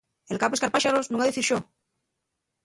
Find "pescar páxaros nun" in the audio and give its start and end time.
0.53-1.21